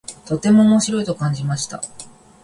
[0.25, 1.79] とても面白いと感じました。